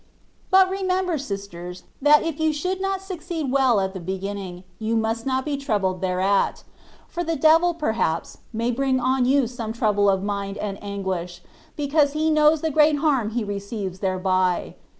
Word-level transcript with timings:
But 0.49 0.67
remember, 0.71 1.19
sisters, 1.19 1.83
that 2.01 2.23
if 2.23 2.39
you 2.39 2.51
should 2.53 2.81
not 2.81 3.03
succeed 3.03 3.51
well 3.51 3.79
at 3.79 3.93
the 3.93 3.99
beginning, 3.99 4.63
you 4.79 4.95
must 4.97 5.27
not 5.27 5.45
be 5.45 5.57
troubled 5.57 6.01
thereat: 6.01 6.63
for 7.07 7.23
the 7.23 7.35
devil, 7.35 7.75
perhaps, 7.75 8.39
may 8.51 8.71
bring 8.71 8.99
on 8.99 9.25
you 9.25 9.45
some 9.45 9.73
trouble 9.73 10.09
of 10.09 10.23
mind 10.23 10.57
and 10.57 10.79
anguish, 10.83 11.43
because 11.75 12.13
he 12.13 12.31
knows 12.31 12.61
the 12.61 12.71
great 12.71 12.95
harm 12.97 13.29
he 13.37 13.43
receives 13.43 13.99
thereby. 13.99 14.73